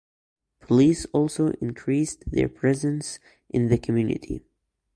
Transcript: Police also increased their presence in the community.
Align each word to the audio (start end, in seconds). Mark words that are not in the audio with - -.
Police 0.61 1.05
also 1.13 1.49
increased 1.61 2.23
their 2.25 2.49
presence 2.49 3.19
in 3.51 3.67
the 3.67 3.77
community. 3.77 4.41